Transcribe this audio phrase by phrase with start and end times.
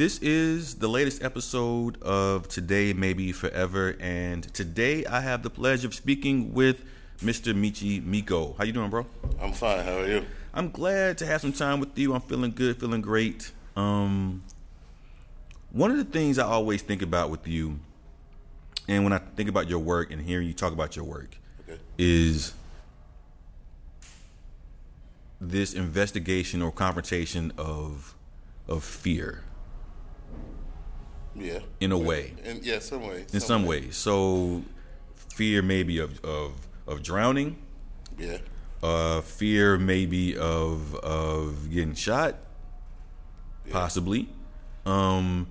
[0.00, 5.86] This is the latest episode of Today Maybe Forever, and today I have the pleasure
[5.86, 6.82] of speaking with
[7.18, 7.52] Mr.
[7.52, 8.56] Michi Meko.
[8.56, 9.04] How you doing, bro?
[9.38, 9.84] I'm fine.
[9.84, 10.24] How are you?
[10.54, 12.14] I'm glad to have some time with you.
[12.14, 13.52] I'm feeling good, feeling great.
[13.76, 14.42] Um,
[15.70, 17.78] one of the things I always think about with you,
[18.88, 21.36] and when I think about your work and hearing you talk about your work,
[21.68, 21.78] Okay.
[21.98, 22.54] is
[25.42, 28.14] this investigation or confrontation of
[28.66, 29.42] of fear
[31.34, 31.60] Yeah.
[31.80, 32.34] in a way.
[32.44, 33.24] In, yeah, some way.
[33.32, 33.96] in some ways.
[33.96, 34.62] So
[35.14, 36.52] fear maybe of of
[36.86, 37.56] of drowning,
[38.18, 38.38] Yeah.
[38.82, 42.36] uh, fear maybe of of getting shot,
[43.70, 44.28] possibly.
[44.86, 45.46] Um,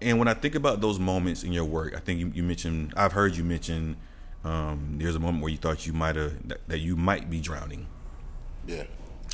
[0.00, 2.92] and when I think about those moments in your work, I think you, you mentioned
[2.96, 3.96] I've heard you mention
[4.44, 7.40] um, there's a moment where you thought you might have that, that you might be
[7.40, 7.86] drowning.
[8.66, 8.84] Yeah.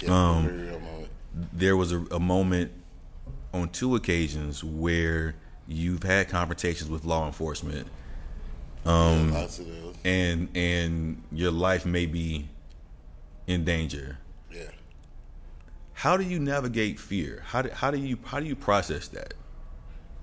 [0.03, 0.11] Yeah.
[0.11, 1.09] Um, very real moment.
[1.53, 2.73] There was a, a moment
[3.53, 5.37] on two occasions where
[5.69, 7.87] you've had confrontations with law enforcement
[8.85, 9.95] Um, lots of those.
[10.05, 12.49] and and your life may be
[13.47, 14.19] in danger.
[14.53, 14.63] Yeah.
[15.95, 17.43] How do you navigate fear?
[17.47, 19.35] How do, how do you how do you process that?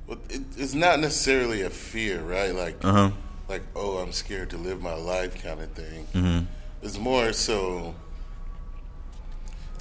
[0.07, 2.53] Well, it, it's not necessarily a fear, right?
[2.53, 3.11] Like, Uh huh.
[3.47, 6.07] like, oh, I'm scared to live my life, kind of thing.
[6.13, 6.45] Mm-hmm.
[6.83, 7.95] It's more so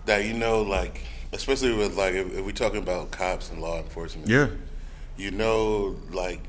[0.06, 3.78] that you know, like, especially with like, if, if we're talking about cops and law
[3.78, 4.48] enforcement, Yeah.
[5.20, 6.40] You know, like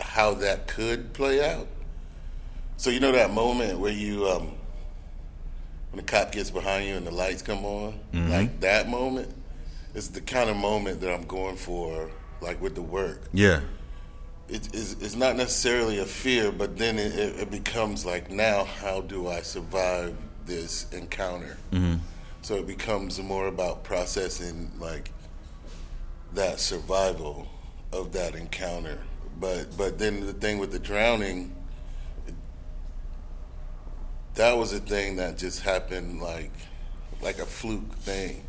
[0.00, 1.68] how that could play out.
[2.76, 4.48] So you know that moment where you, um,
[5.90, 9.32] when the cop gets behind you and the lights come on, like that moment
[9.94, 13.22] is the kind of moment that I'm going for, like with the work.
[13.32, 13.60] Yeah.
[14.48, 18.64] It, it's, it's not necessarily a fear, but then it, it, it becomes like, now
[18.64, 21.56] how do I survive this encounter?
[21.70, 21.98] Mm-hmm.
[22.40, 25.12] So it becomes more about processing like
[26.34, 27.48] that survival
[27.92, 28.98] of that encounter.
[29.38, 31.54] But but then the thing with the drowning,
[34.34, 36.52] that was a thing that just happened like
[37.20, 38.44] like a fluke thing.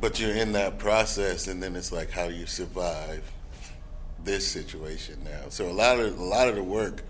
[0.00, 3.30] But you're in that process, and then it's like, how do you survive
[4.22, 5.48] this situation now?
[5.48, 7.02] So a lot of a lot of the work,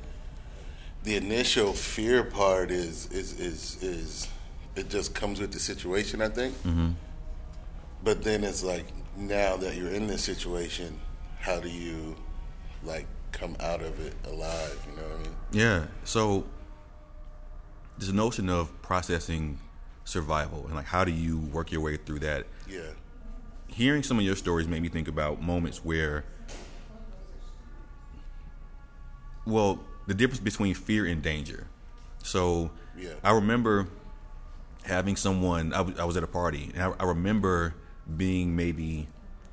[1.04, 4.28] the initial fear part is is is is
[4.74, 6.54] it just comes with the situation, I think.
[6.62, 6.90] Mm-hmm.
[8.04, 8.86] But then it's like
[9.18, 10.98] now that you're in this situation,
[11.40, 12.16] how do you
[12.84, 14.78] like come out of it alive?
[14.88, 15.34] You know what I mean?
[15.52, 15.84] Yeah.
[16.04, 16.44] So
[17.98, 19.58] this notion of processing
[20.04, 22.46] survival and like how do you work your way through that?
[22.68, 22.80] Yeah,
[23.66, 26.24] Hearing some of your stories made me think about moments where
[29.46, 31.66] well, the difference between fear and danger.
[32.22, 33.14] So Yeah.
[33.24, 33.88] I remember
[34.84, 37.74] having someone I was- was at a party and I, I remember
[38.16, 39.08] being maybe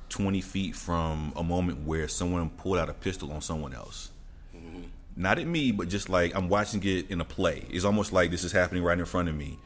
[0.08, 4.10] 20 feet from a moment where someone pulled out a pistol on someone else
[5.16, 7.64] not at me, but just like I'm watching it in a play.
[7.70, 9.58] It's almost like this is happening right in front of me,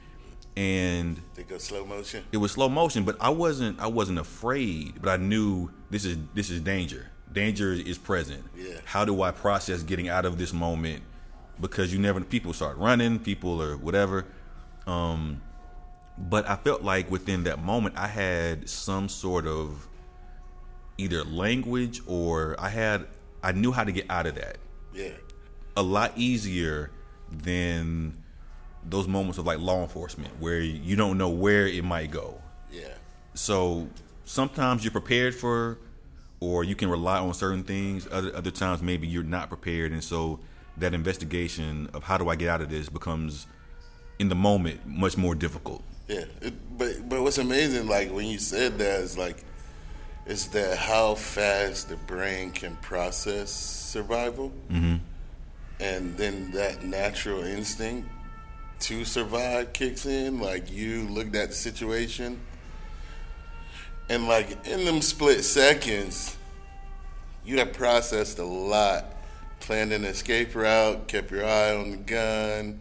[0.56, 2.25] and they go slow motion.
[2.31, 3.05] it was slow motion.
[3.05, 7.09] But I wasn't I wasn't afraid, but I knew this is this is danger.
[7.33, 8.45] Danger is present.
[8.57, 8.78] Yeah.
[8.84, 11.03] How do I process getting out of this moment?
[11.61, 14.27] Because you never people start running, people or whatever.
[14.87, 15.43] Um,
[16.28, 19.88] but I felt like within that moment, I had some sort of
[20.98, 23.06] either language or I had
[23.42, 24.59] I knew how to get out of that
[24.94, 25.12] Yeah,
[25.76, 26.91] a lot easier
[27.32, 28.19] than
[28.84, 32.41] those moments of like law enforcement where you don't know where it might go.
[32.70, 32.88] yeah,
[33.34, 33.88] So
[34.25, 35.78] sometimes you're prepared for,
[36.41, 38.06] or you can rely on certain things.
[38.10, 40.41] Other other times maybe you're not prepared, and so
[40.76, 43.47] that investigation of how do I get out of this becomes
[44.20, 45.82] in the moment much more difficult.
[46.06, 46.25] yeah.
[46.42, 49.38] It, but but what's amazing, like when you said that, is like,
[50.26, 54.97] is that how fast the brain can process survival, Mm-hmm.
[55.80, 58.09] and then that natural instinct
[58.80, 60.38] to survive kicks in.
[60.41, 62.38] Like you looked at the situation,
[64.09, 66.36] and like in them split seconds,
[67.45, 69.04] you have processed a lot,
[69.60, 72.80] planned an escape route, kept your eye on the gun.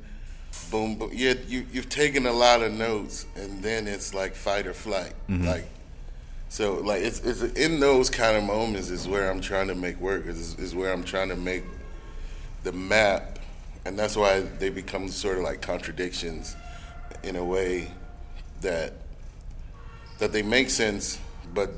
[0.72, 1.10] Boom, boom.
[1.14, 5.14] You, you you've taken a lot of notes, and then it's like fight or flight.
[5.28, 5.48] Mm-hmm.
[5.48, 5.68] Like
[6.50, 10.00] so, like it's, it's in those kind of moments is where I'm trying to make
[10.00, 10.26] work.
[10.26, 11.64] Is is where I'm trying to make
[12.64, 13.40] the map,
[13.86, 16.56] and that's why they become sort of like contradictions
[17.24, 17.92] in a way
[18.62, 18.94] that
[20.20, 21.20] that they make sense,
[21.54, 21.72] but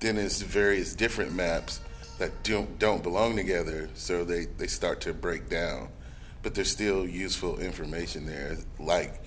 [0.00, 1.80] then it's various different maps
[2.18, 5.88] that don't don't belong together, so they they start to break down.
[6.42, 9.20] But there's still useful information there, like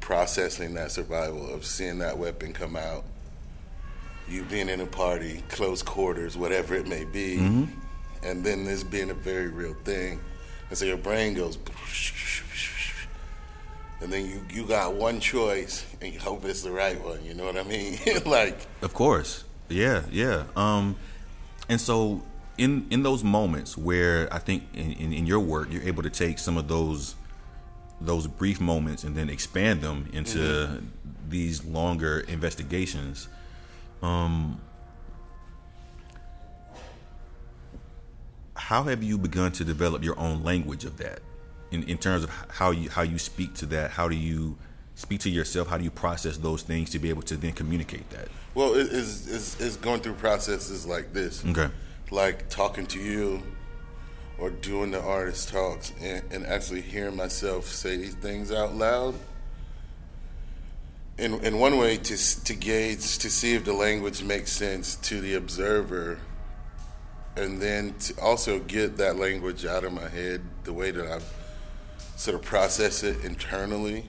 [0.00, 3.04] processing that survival of seeing that weapon come out.
[4.28, 7.64] you being in a party, close quarters, whatever it may be, Mm-hmm.
[8.22, 10.20] and then this being a very real thing,
[10.68, 11.58] and so your brain goes,
[14.00, 17.22] and then you you got one choice, and you hope it's the right one.
[17.24, 17.98] You know what I mean?
[18.26, 19.44] like, Of course.
[19.68, 20.44] Yeah, yeah.
[20.56, 20.96] Um,
[21.68, 22.22] and so
[22.60, 26.10] in in those moments where I think in, in, in your work you're able to
[26.10, 27.16] take some of those
[28.02, 30.82] those brief moments and then expand them into
[31.28, 33.28] these longer investigations.
[34.02, 34.60] Um,
[38.54, 41.20] how have you begun to develop your own language of that
[41.70, 44.56] in, in terms of how you how you speak to that how do you
[44.94, 48.08] speak to yourself how do you process those things to be able to then communicate
[48.10, 51.44] that well, it's, it's it's going through processes like this.
[51.46, 51.70] okay
[52.10, 53.42] like talking to you
[54.38, 59.14] or doing the artist talks and, and actually hearing myself say these things out loud.
[61.18, 65.20] In, in one way to, to gauge to see if the language makes sense to
[65.20, 66.18] the observer
[67.36, 71.34] and then to also get that language out of my head the way that I've
[72.16, 74.08] sort of process it internally.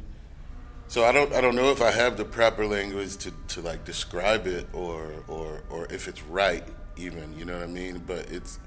[0.87, 3.85] So I don't I don't know if I have the proper language to, to like
[3.85, 6.67] describe it or or or if it's right
[7.01, 8.03] even you know what I mean?
[8.05, 8.59] But it's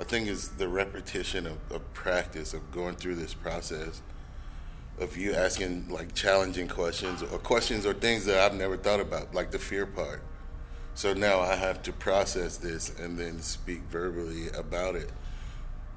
[0.00, 4.02] I think it's the repetition of, of practice of going through this process
[4.98, 9.34] of you asking like challenging questions or questions or things that I've never thought about
[9.34, 10.22] like the fear part.
[10.94, 15.10] So now I have to process this and then speak verbally about it.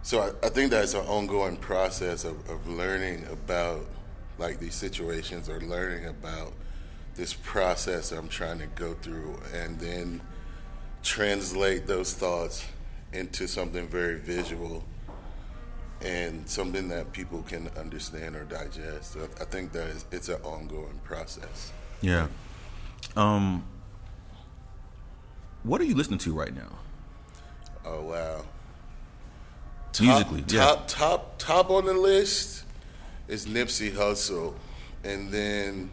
[0.04, 3.86] So I, I think that's an ongoing process of, of learning about
[4.38, 6.54] like these situations or learning about
[7.16, 9.40] this process I'm trying to go through.
[9.54, 10.22] And then
[11.06, 12.66] translate those thoughts
[13.13, 14.84] into something very visual
[16.02, 19.13] and something that people can understand or digest.
[19.13, 21.72] So I think that it's an ongoing process.
[22.02, 22.28] yeah
[23.16, 23.63] um
[25.63, 26.72] what are you listening to right now
[27.86, 28.42] Oh wow.
[30.01, 32.63] musically top, yeah top top top on the list
[33.28, 34.54] is Nipsey Hussle,
[35.04, 35.90] and then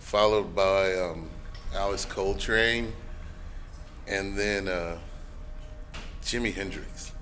[0.00, 1.28] followed by um,
[1.74, 2.92] Alice Coltrane,
[4.06, 4.98] and then uh,
[6.22, 7.12] Jimi Hendrix.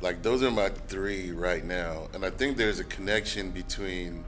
[0.00, 4.24] Like those are my three right now, and I think there's a connection between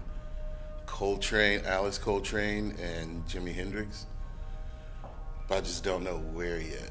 [0.86, 4.06] Coltrane, Alice Coltrane, and Jimi Hendrix,
[5.48, 6.90] but I just don't know where yet.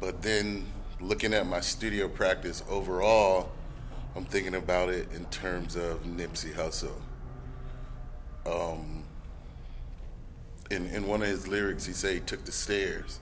[0.00, 0.66] But then
[1.00, 3.52] looking at my studio practice overall,
[4.16, 7.00] I'm thinking about it in terms of Nipsey Hussle.
[8.46, 9.04] Um,
[10.70, 13.20] in in one of his lyrics, he said he took the stairs,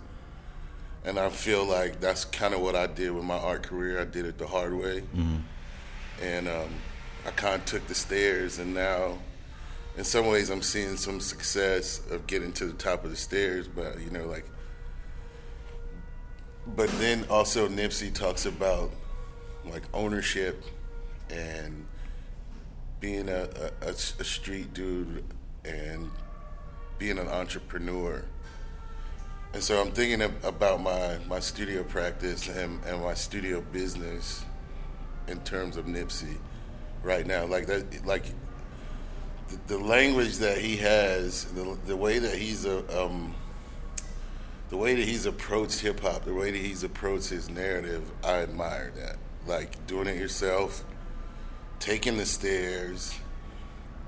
[1.06, 4.00] and I feel like that's kind of what I did with my art career.
[4.00, 5.04] I did it the hard way,
[6.20, 6.68] and um,
[7.24, 9.18] I kind of took the stairs, and now,
[9.96, 13.68] in some ways, I'm seeing some success of getting to the top of the stairs.
[13.68, 14.44] But you know, like,
[16.74, 18.90] but then also Nipsey talks about
[19.64, 20.64] like ownership
[21.30, 21.86] and
[23.00, 25.24] being a street dude
[25.64, 26.10] and
[26.98, 28.24] being an entrepreneur.
[29.52, 34.44] And so I'm thinking about my, my studio practice and, and my studio business
[35.28, 36.36] in terms of Nipsey
[37.02, 37.46] right now.
[37.46, 38.24] Like that, like
[39.48, 43.34] the, the language that he has, the, the way that he's a, um,
[44.68, 48.38] the way that he's approached hip hop, the way that he's approached his narrative, I
[48.38, 49.16] admire that.
[49.46, 50.84] Like doing it yourself,
[51.78, 53.14] taking the stairs,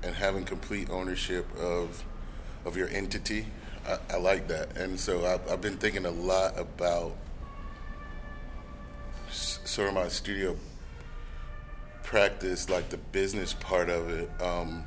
[0.03, 2.03] and having complete ownership of
[2.65, 3.45] of your entity.
[3.89, 7.13] I, I like that, and so I've, I've been thinking a lot about
[9.31, 10.55] sort of my studio
[12.03, 14.83] practice, like the business part of it, um,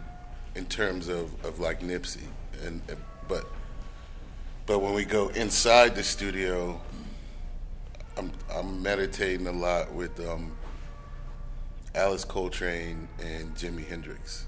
[0.54, 2.26] in terms of, of like Nipsey,
[2.64, 2.80] and-
[3.28, 3.46] but
[4.66, 6.80] but when we go inside the studio,
[8.16, 10.52] I'm I'm meditating a lot with um,
[11.94, 14.44] Alice Coltrane and Jimi Hendrix.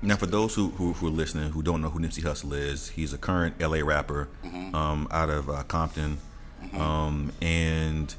[0.00, 2.90] Now, for those who, who who are listening who don't know who Nipsey Hussle is,
[2.90, 4.28] he's a current LA rapper
[4.72, 6.18] um, out of uh, Compton,
[6.74, 8.14] um, and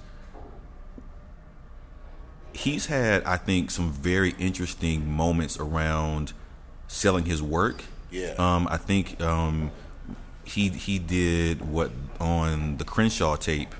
[2.54, 6.34] he's had, I think, some very interesting moments around
[6.88, 7.86] selling his work.
[8.12, 8.34] Yeah.
[8.38, 9.72] Um, I think um,
[10.44, 13.74] he he did what on the Crenshaw tape.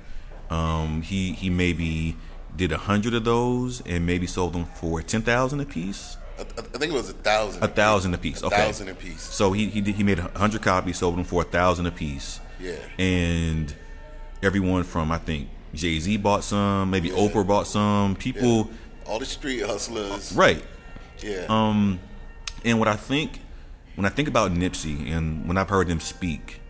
[0.48, 2.16] Um, he he maybe
[2.56, 6.16] did a hundred of those and maybe sold them for ten thousand a piece.
[6.40, 7.62] I, think it was a thousand.
[7.62, 8.42] A thousand a piece.
[8.42, 8.56] A Okay.
[8.56, 9.22] thousand a piece.
[9.22, 11.90] So he he did, he made a hundred copies, sold them for a thousand a
[11.90, 12.40] piece.
[12.58, 12.76] Yeah.
[12.98, 13.74] And
[14.42, 18.16] everyone from I think Jay Z bought some, maybe Oprah bought some.
[18.16, 18.70] People,
[19.06, 20.32] All the street hustlers.
[20.32, 20.64] right?
[21.20, 21.46] Yeah.
[21.48, 22.00] Um,
[22.64, 23.40] and what I think
[23.96, 26.60] when I think about Nipsey and when I've heard him speak,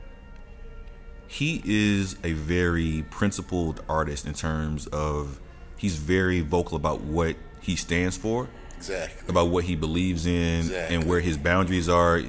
[1.28, 5.40] he is a very principled artist in terms of
[5.76, 8.48] he's very vocal about what he stands for,
[8.80, 9.28] Exactly.
[9.28, 10.96] about what he believes in, Exactly.
[10.96, 12.22] and where his boundaries are.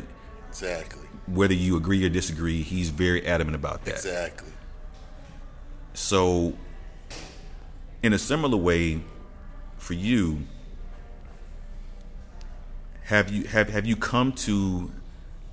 [0.50, 1.08] Exactly.
[1.28, 3.96] Whether you agree or disagree, he's very adamant about that.
[3.96, 4.50] Exactly.
[5.94, 6.54] So,
[8.04, 9.02] in a similar way,
[9.78, 10.42] for you,
[13.06, 14.92] have you have have you come to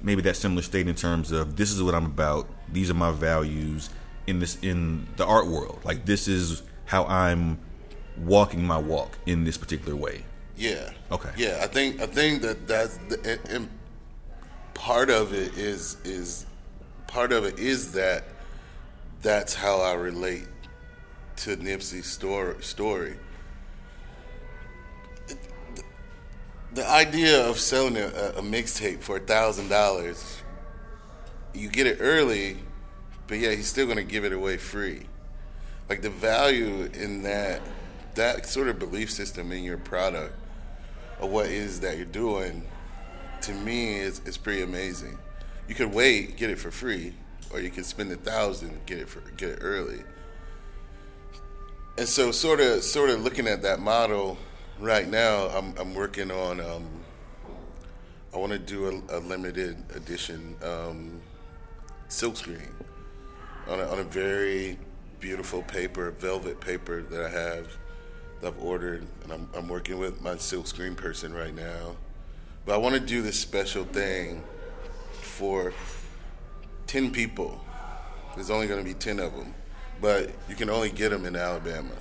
[0.03, 3.11] maybe that similar state in terms of this is what I'm about, these are my
[3.11, 3.91] values
[4.27, 5.81] in this in the art world.
[5.85, 7.59] Like this is how I'm
[8.17, 10.25] walking my walk in this particular way.
[10.59, 10.91] Yeah.
[11.13, 11.31] Okay.
[11.37, 13.71] Yeah, I think I think that that's the, and, and
[14.75, 16.47] part of it is is
[17.07, 18.25] part of it is that
[19.23, 20.49] that's how I relate
[21.37, 22.61] to Nipsey's story.
[22.61, 23.17] Story.
[26.75, 30.43] The, idea of selling a, a mixtape for a thousand dollars,
[31.55, 32.59] you get it early,
[33.27, 35.07] but yeah, he's still gonna give it away free.
[35.89, 37.63] Like the value in that
[38.17, 40.35] that sort of belief system in your product
[41.21, 42.65] of what is that you're doing,
[43.43, 45.19] to me, is, is pretty amazing.
[45.69, 47.15] You could wait, get it for free,
[47.53, 50.03] or you could spend a thousand, get it for get it early.
[51.97, 54.39] And so, sort of, sort of looking at that model
[54.79, 56.61] right now, I'm I'm working on.
[56.61, 56.89] Um,
[58.33, 61.21] I want to do a, a limited edition um,
[62.09, 62.69] silkscreen
[63.67, 64.79] on a, on a very
[65.19, 67.69] beautiful paper, velvet paper that I have
[68.45, 71.97] I've ordered, and I'm, I'm working with my silk screen person right now.
[72.65, 74.43] But I want to do this special thing
[75.21, 75.73] for
[76.87, 77.61] 10 people.
[78.35, 79.55] There's only going to be 10 of them,
[80.01, 81.95] but you can only get them in Alabama,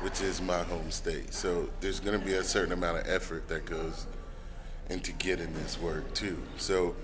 [0.00, 1.34] which is my home state.
[1.34, 4.06] So there's going to be a certain amount of effort that goes
[4.90, 6.40] into getting this work too.
[6.58, 6.94] So,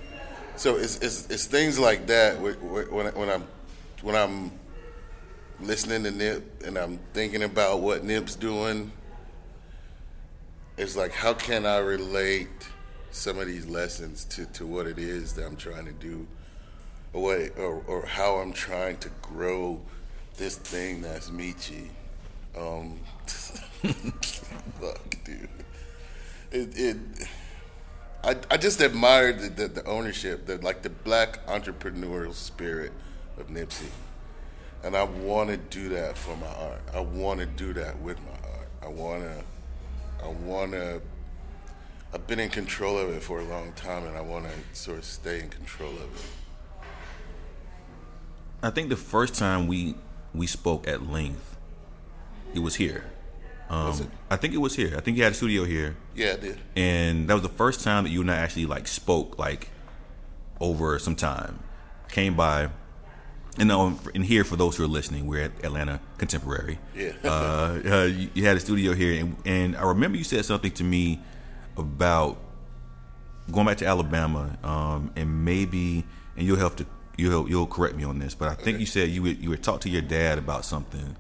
[0.56, 3.44] so it's, it's, it's things like that wh- wh- when, when I'm
[4.02, 4.50] when I'm
[5.62, 8.92] listening to Nip and I'm thinking about what Nip's doing,
[10.76, 12.48] it's like how can I relate
[13.10, 16.26] some of these lessons to, to what it is that I'm trying to do,
[17.12, 19.80] or what or, or how I'm trying to grow
[20.36, 21.88] this thing that's Michi.
[22.56, 25.48] Um, fuck, dude.
[26.50, 26.96] It, it
[28.22, 32.92] I, I just admired the, the, the ownership, the like the black entrepreneurial spirit
[33.38, 33.88] of Nipsey.
[34.82, 36.80] And I want to do that for my art.
[36.94, 38.68] I want to do that with my art.
[38.82, 41.02] I want to, I want to,
[42.14, 44.98] I've been in control of it for a long time and I want to sort
[44.98, 46.84] of stay in control of it.
[48.62, 49.94] I think the first time we
[50.34, 51.56] we spoke at length,
[52.54, 53.04] it was here.
[53.68, 54.08] Um, Was it?
[54.30, 54.94] I think it was here.
[54.96, 55.96] I think you had a studio here.
[56.14, 56.58] Yeah, I did.
[56.76, 59.70] and that was the first time that you and I actually like spoke like
[60.60, 61.60] over some time.
[62.08, 62.70] Came by,
[63.58, 66.78] and um, and here for those who are listening, we're at Atlanta Contemporary.
[66.94, 67.12] Yeah.
[67.24, 70.70] uh, uh, you, you had a studio here, and, and I remember you said something
[70.72, 71.20] to me
[71.76, 72.38] about
[73.50, 76.04] going back to Alabama, um, and maybe,
[76.36, 79.08] and you'll have to you'll you'll correct me on this, but I think you said
[79.08, 81.16] you would you would talk to your dad about something,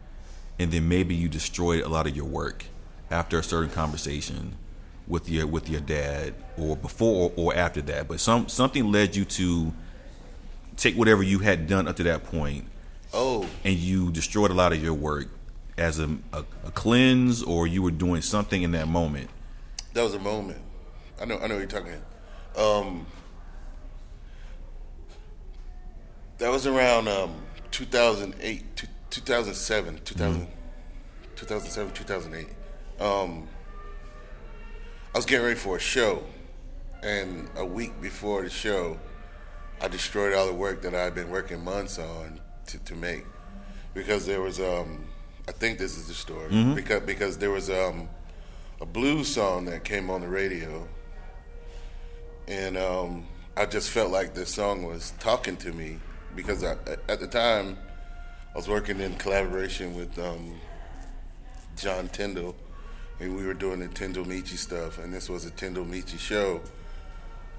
[0.58, 2.66] and then maybe you destroyed a lot of your work
[3.10, 4.56] after a certain conversation
[5.06, 8.08] with your with your dad, or before or after that.
[8.08, 9.72] But some something led you to
[10.76, 12.64] take whatever you had done up to that point,
[13.12, 15.28] Oh, and you destroyed a lot of your work
[15.76, 19.30] as a, a, a cleanse, or you were doing something in that moment.
[19.94, 20.60] that was a moment.
[21.20, 21.36] I know.
[21.38, 22.02] I know what you're talking.
[22.56, 23.06] Um,
[26.38, 27.34] that was around um,
[27.70, 30.46] 2008, two- 2007, 2000,
[31.36, 32.48] 2007, 2008.
[33.00, 33.48] Um,
[35.14, 36.22] I was getting ready for a show,
[37.02, 38.98] and a week before the show,
[39.80, 43.24] I destroyed all the work that I had been working months on to, to make.
[43.94, 45.04] Because there was um,
[45.48, 46.48] I think this is the story.
[46.74, 48.08] Because because there was um,
[48.80, 50.86] a blues song that came on the radio,
[52.46, 55.98] and um, I just felt like this song was talking to me
[56.36, 56.76] because I,
[57.08, 57.76] at the time
[58.54, 60.60] I was working in collaboration with um,
[61.76, 62.54] John Tyndall,
[63.18, 66.60] and we were doing the Tyndall Michi stuff, and this was a Tyndall Michi show.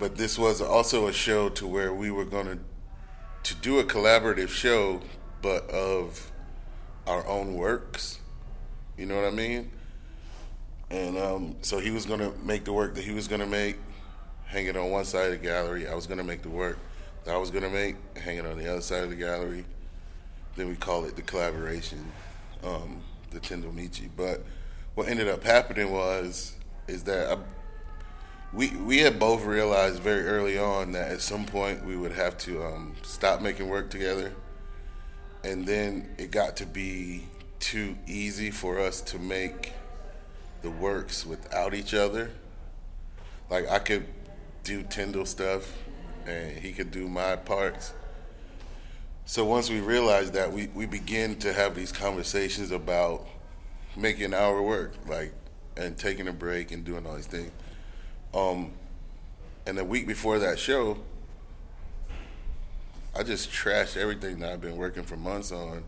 [0.01, 2.57] But this was also a show to where we were going to
[3.43, 4.99] to do a collaborative show,
[5.43, 6.31] but of
[7.05, 8.17] our own works.
[8.97, 9.71] You know what I mean?
[10.89, 13.47] And um, so he was going to make the work that he was going to
[13.47, 13.77] make,
[14.45, 15.87] hang it on one side of the gallery.
[15.87, 16.79] I was going to make the work
[17.25, 19.65] that I was going to make, hang it on the other side of the gallery.
[20.55, 22.11] Then we call it the collaboration,
[22.63, 24.09] um, the Tyndall Michi.
[24.17, 24.43] But
[24.95, 26.55] what ended up happening was
[26.87, 27.37] is that I,
[28.53, 32.37] we we had both realized very early on that at some point we would have
[32.37, 34.33] to um, stop making work together
[35.43, 37.23] and then it got to be
[37.59, 39.73] too easy for us to make
[40.61, 42.31] the works without each other.
[43.49, 44.05] Like I could
[44.63, 45.77] do Tyndall stuff,
[46.25, 47.93] and he could do my parts.
[49.25, 53.27] So once we realized that, we we begin to have these conversations about
[53.95, 55.33] making our work, like
[55.77, 57.51] and taking a break and doing all these things.
[58.33, 58.71] Um,
[59.65, 60.97] and the week before that show,
[63.15, 65.83] I just trashed everything that I've been working for months on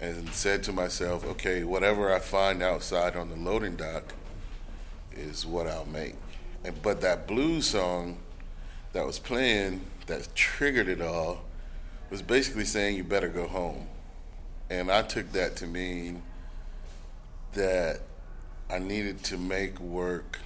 [0.00, 4.14] and said to myself, okay, whatever I find outside on the loading dock
[5.12, 6.14] is what I'll make.
[6.64, 8.18] And, but that blues song
[8.92, 11.42] that was playing that triggered it all
[12.10, 13.86] was basically saying you better go home.
[14.68, 16.22] And I took that to mean
[17.52, 18.00] that
[18.68, 20.38] I needed to make work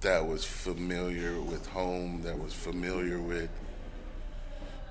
[0.00, 3.50] that was familiar with home, that was familiar with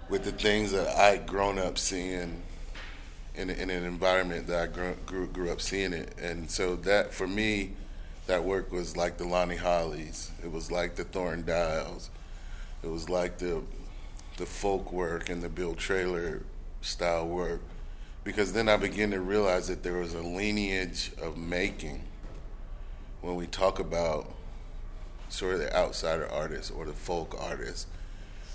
[0.10, 2.42] with the things that I'd grown up seeing
[3.36, 6.14] in, in an environment that I grew, grew, grew up seeing it.
[6.18, 7.72] And so that, for me,
[8.26, 10.32] that work was like the Lonnie Holleys.
[10.44, 12.10] It was like the Thornton Dials.
[12.84, 13.64] It was like the
[14.38, 16.44] the folk work and the Bill Traylor
[16.82, 17.62] style work.
[18.24, 22.04] Because then I began to realize that there was a lineage of making
[23.22, 24.32] when we talk about
[25.30, 27.88] sort of the outsider artist or the folk artist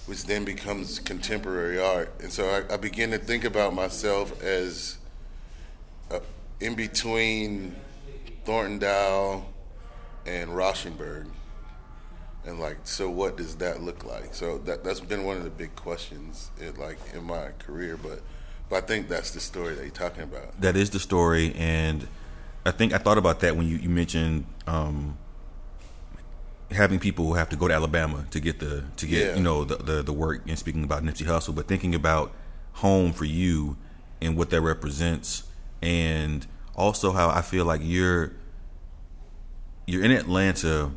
[0.06, 2.12] which then becomes contemporary art.
[2.20, 4.98] And so I, I begin to think about myself as
[6.10, 6.20] uh,
[6.60, 7.76] in between
[8.44, 9.46] Thornton Dial
[10.26, 11.28] and Rauschenberg.
[12.44, 14.34] And like, so what does that look like?
[14.34, 17.96] So that that's been one of the big questions, in, like in my career.
[17.96, 18.20] But
[18.68, 20.60] but I think that's the story that you're talking about.
[20.60, 22.08] That is the story, and
[22.66, 25.18] I think I thought about that when you, you mentioned um,
[26.72, 29.36] having people who have to go to Alabama to get the to get yeah.
[29.36, 32.32] you know the, the, the work and speaking about Nipsey Hussle, but thinking about
[32.74, 33.76] home for you
[34.20, 35.44] and what that represents,
[35.80, 38.32] and also how I feel like you're
[39.86, 40.92] you're in Atlanta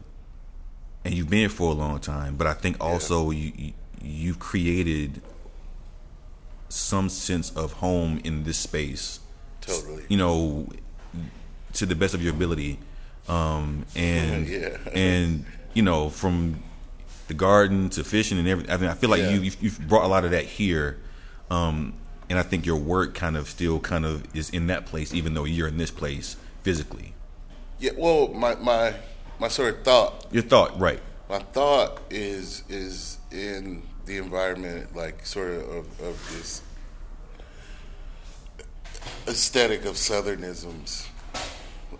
[1.03, 3.51] and you've been here for a long time, but I think also yeah.
[3.55, 5.21] you, you have created
[6.69, 9.19] some sense of home in this space.
[9.61, 10.03] Totally.
[10.09, 10.67] You know,
[11.73, 12.79] to the best of your ability.
[13.27, 14.77] Um, and yeah.
[14.93, 16.63] and you know, from
[17.27, 18.73] the garden to fishing and everything.
[18.73, 19.31] I mean, I feel like yeah.
[19.31, 20.97] you you've, you've, brought a lot of that here,
[21.51, 21.93] um,
[22.29, 25.35] and I think your work kind of still kind of is in that place, even
[25.35, 27.13] though you're in this place physically.
[27.79, 27.91] Yeah.
[27.97, 28.95] Well, my my
[29.39, 30.27] my sort of thought.
[30.31, 30.99] Your thought, right?
[31.29, 36.61] My thought is is in the environment, like sort of of, of this
[39.27, 41.07] aesthetic of southernisms,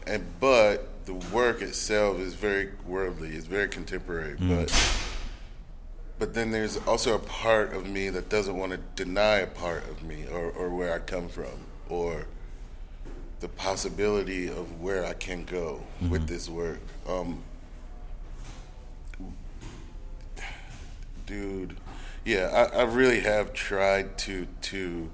[0.07, 3.29] and but the work itself is very worldly.
[3.29, 4.49] It's very contemporary, mm.
[4.49, 5.01] but
[6.17, 9.83] but then there's also a part of me that doesn't want to deny a part
[9.89, 12.25] of me or, or where I come from or
[13.41, 16.09] the possibility of where I can go mm-hmm.
[16.09, 16.79] with this work.
[17.07, 17.43] Um,
[21.25, 21.77] dude,
[22.23, 25.09] yeah, I, I really have tried to to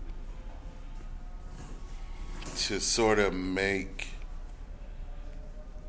[2.55, 4.09] to sort of make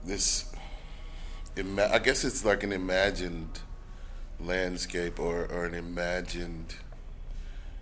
[0.04, 0.52] this
[1.54, 3.60] I guess it's like an imagined
[4.40, 6.76] landscape or, or an imagined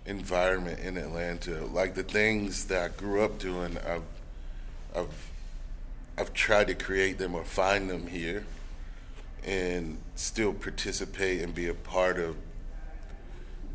[0.05, 1.63] environment in Atlanta.
[1.65, 4.03] Like the things that I grew up doing, I've
[4.93, 5.31] I've
[6.17, 8.45] I've tried to create them or find them here
[9.45, 12.35] and still participate and be a part of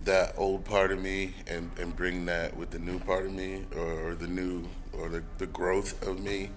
[0.05, 3.65] that old part of me and, and bring that with the new part of me
[3.75, 6.51] or, or the new or the, the growth of me.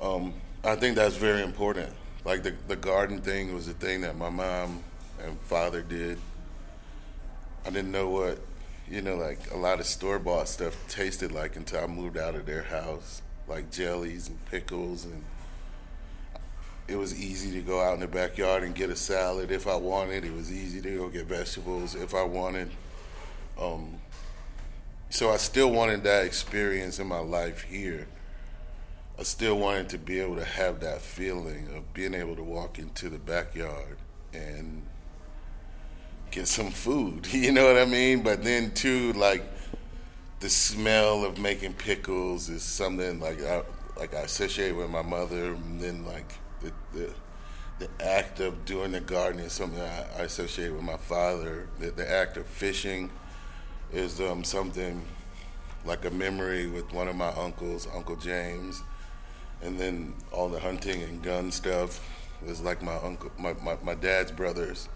[0.00, 1.92] Um, I think that's very important.
[2.24, 4.82] Like the the garden thing was the thing that my mom
[5.22, 6.18] and father did.
[7.66, 8.38] I didn't know what,
[8.88, 12.34] you know, like a lot of store bought stuff tasted like until I moved out
[12.34, 15.22] of their house, like jellies and pickles and
[16.86, 19.76] it was easy to go out in the backyard and get a salad if I
[19.76, 20.24] wanted.
[20.24, 22.70] It was easy to go get vegetables if I wanted.
[23.60, 23.98] Um,
[25.10, 28.06] so I still wanted that experience in my life here.
[29.18, 32.78] I still wanted to be able to have that feeling of being able to walk
[32.80, 33.98] into the backyard
[34.32, 34.82] and
[36.32, 37.26] get some food.
[37.32, 38.22] You know what I mean?
[38.22, 39.44] But then too, like
[40.40, 43.62] the smell of making pickles is something like I
[43.96, 47.14] like I associate with my mother, and then like the the,
[47.78, 51.68] the act of doing the gardening is something I, I associate with my father.
[51.78, 53.10] The, the act of fishing
[53.92, 55.04] is um, something
[55.84, 58.82] like a memory with one of my uncles, Uncle James
[59.64, 62.00] and then all the hunting and gun stuff
[62.46, 64.88] was like my uncle, my, my, my dad's brothers,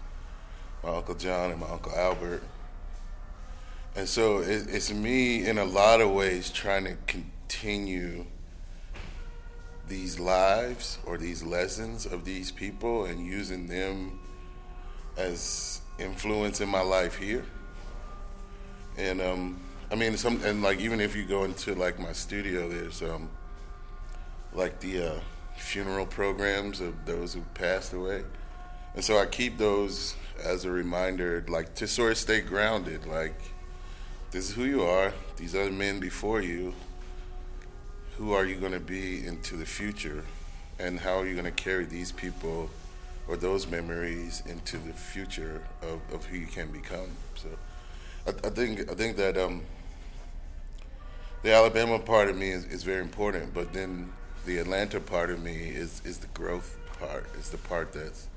[0.83, 2.43] my uncle John and my uncle Albert.
[3.95, 8.25] And so it, it's me in a lot of ways trying to continue
[9.87, 14.19] these lives or these lessons of these people and using them
[15.17, 17.43] as influence in my life here.
[18.97, 19.59] And um,
[19.91, 23.29] I mean, some and like even if you go into like my studio, there's um,
[24.59, 25.19] like the uh,
[25.55, 28.23] funeral programs of those who passed away,
[28.93, 33.05] and so I keep those as a reminder, like to sort of stay grounded.
[33.05, 33.39] Like
[34.31, 35.13] this is who you are.
[35.37, 36.73] These other men before you.
[38.17, 40.25] Who are you going to be into the future,
[40.77, 42.69] and how are you going to carry these people
[43.29, 47.11] or those memories into the future of, of who you can become?
[47.35, 47.47] So,
[48.27, 49.61] I, I think I think that um,
[51.43, 54.11] the Alabama part of me is, is very important, but then
[54.45, 57.25] the Atlanta part of me is is the growth part.
[57.35, 58.27] It's the part that's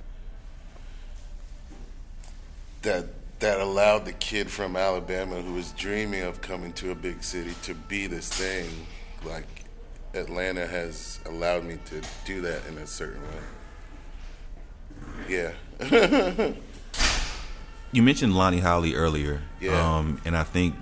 [2.83, 3.07] that
[3.41, 7.55] that allowed the kid from Alabama who was dreaming of coming to a big city
[7.63, 8.69] to be this thing.
[9.25, 9.47] Like
[10.15, 13.23] Atlanta has allowed me to do that in a certain
[15.29, 15.53] way.
[15.81, 16.53] Yeah.
[17.95, 19.97] You mentioned Lonnie Holley earlier, Yeah.
[19.99, 20.75] um, and I think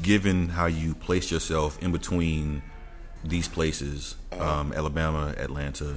[0.00, 2.62] given how you place yourself in between
[3.24, 5.96] these places, um, Alabama, Atlanta,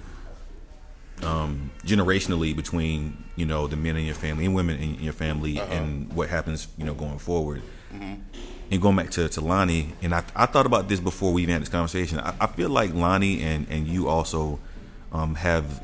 [1.24, 5.60] um, generationally between you know the men in your family and women in your family,
[5.60, 7.62] and what happens you know going forward,
[8.72, 11.54] and going back to, to Lonnie, and I, I thought about this before we even
[11.54, 12.20] had this conversation.
[12.20, 14.60] I, I feel like Lonnie and, and you also
[15.12, 15.84] um, have.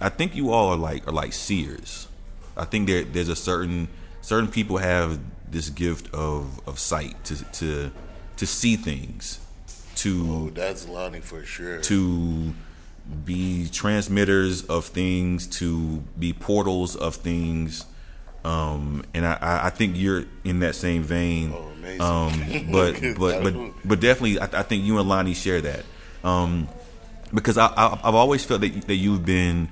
[0.00, 2.08] I think you all are like are like seers.
[2.56, 3.88] I think there there's a certain
[4.20, 5.18] certain people have
[5.50, 7.92] this gift of, of sight to to
[8.36, 9.40] to see things,
[9.96, 11.80] to oh, that's Lonnie for sure.
[11.82, 12.54] to
[13.24, 17.84] be transmitters of things, to be portals of things.
[18.44, 21.54] Um, and I- I, think you're in that same vein.
[21.54, 21.70] Oh.
[22.00, 23.54] Um, but but but
[23.84, 25.84] but definitely, I, I think you and Lonnie share that.
[26.22, 26.68] Um,
[27.32, 29.68] because I, I, I've always felt that that you've been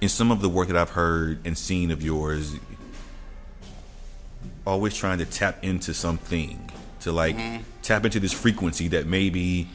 [0.00, 2.54] in some of the work that I've heard and seen of yours,
[4.66, 7.36] always trying to tap into something to like
[7.82, 9.68] tap into this frequency that maybe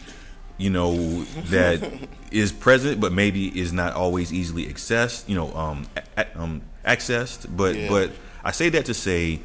[0.58, 5.86] you know that is present but maybe is not always easily accessed you know um,
[6.18, 7.90] a- um accessed but Yeah.
[7.90, 8.12] but
[8.44, 9.40] I say that to say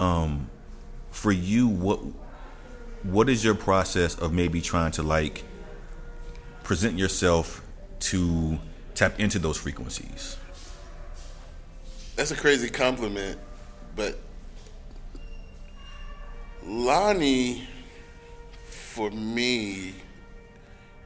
[0.00, 0.48] um
[1.10, 2.00] for you what
[3.04, 5.44] what is your process of maybe trying to like
[6.62, 7.62] present yourself
[8.00, 8.58] to
[8.94, 10.36] tap into those frequencies
[12.16, 13.38] That's a crazy compliment,
[13.96, 14.18] but
[16.64, 17.66] Lonnie,
[18.66, 19.94] for me,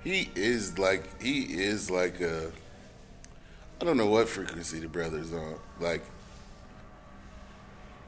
[0.02, 2.50] he is like he is like a.
[3.80, 5.56] I don't know what frequency the brother's on.
[5.80, 6.02] Like,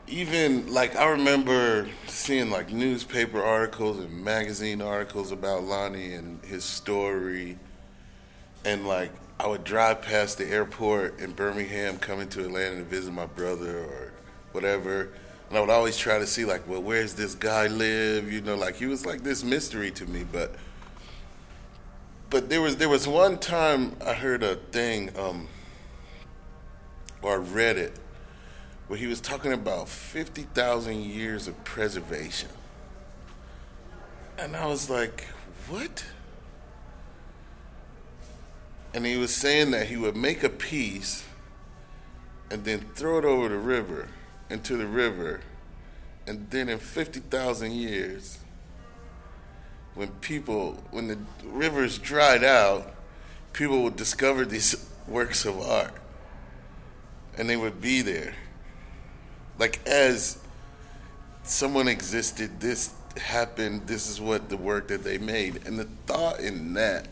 [0.07, 6.65] even like I remember seeing like newspaper articles and magazine articles about Lonnie and his
[6.65, 7.59] story
[8.65, 13.13] and like I would drive past the airport in Birmingham coming to Atlanta to visit
[13.13, 14.13] my brother or
[14.53, 15.11] whatever.
[15.49, 18.31] And I would always try to see like, well, where's this guy live?
[18.31, 20.25] You know, like he was like this mystery to me.
[20.31, 20.55] But
[22.31, 25.49] but there was there was one time I heard a thing, um,
[27.23, 27.99] or I read it,
[28.89, 32.51] where he was talking about fifty thousand years of preservation.
[34.39, 35.25] And I was like,
[35.69, 36.05] what?
[38.95, 41.25] and he was saying that he would make a piece
[42.51, 44.09] and then throw it over the river
[44.51, 45.41] into the river.
[46.27, 48.39] And then in 50,000 years
[49.95, 52.95] when people when the rivers dried out
[53.53, 55.93] people would discover these works of art.
[57.37, 58.35] And they would be there.
[59.59, 60.39] Like as
[61.43, 65.67] someone existed this happened this is what the work that they made.
[65.67, 67.09] And the thought in that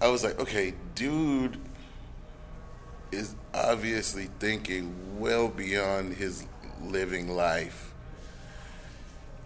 [0.00, 1.58] I was like, okay, dude
[3.14, 6.46] is obviously thinking well beyond his
[6.82, 7.92] living life.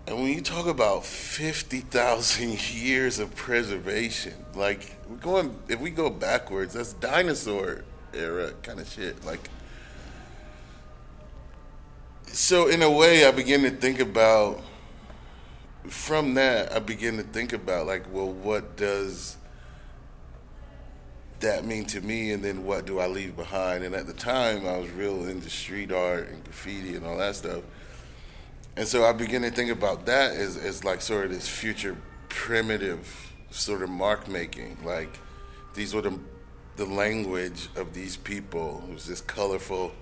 [0.06, 6.10] And when you talk about 50,000 years of preservation, like we're going if we go
[6.10, 9.24] backwards, that's dinosaur era kind of shit.
[9.24, 9.50] Like
[12.26, 14.62] so in a way I begin to think about
[15.88, 19.37] from that I begin to think about like, well, what does
[21.40, 23.84] that mean to me and then what do I leave behind?
[23.84, 27.36] And at the time I was real into street art and graffiti and all that
[27.36, 27.62] stuff.
[28.76, 31.96] And so I began to think about that as, as like sort of this future
[32.28, 34.78] primitive sort of mark making.
[34.84, 35.18] Like
[35.74, 36.18] these were the,
[36.76, 38.82] the language of these people.
[38.88, 39.92] It was this colorful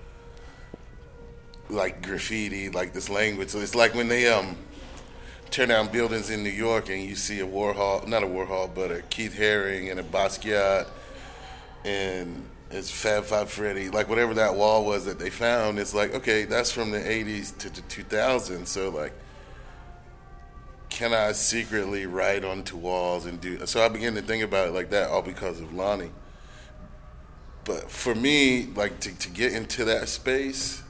[1.68, 3.51] like graffiti, like this language.
[3.51, 4.57] So it's like when they um
[5.51, 8.90] tear down buildings in New York and you see a Warhol, not a Warhol, but
[8.90, 10.87] a Keith Haring and a Basquiat
[11.87, 15.79] and it's Fab Five Freddy, like whatever that wall was that they found.
[15.79, 18.66] It's like okay, that's from the '80s to the 2000s.
[18.66, 19.12] So like,
[20.90, 23.64] can I secretly write onto walls and do?
[23.66, 26.11] So I began to think about it like that, all because of Lonnie.
[27.64, 30.83] But for me, like to, to get into that space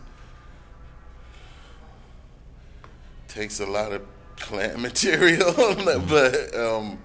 [3.28, 4.02] takes a lot of
[4.36, 5.52] plant material,
[6.08, 6.98] but um,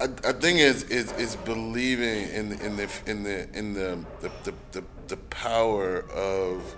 [0.00, 4.30] I, I think is it's, it's believing in in the in the in the the,
[4.44, 6.76] the, the, the power of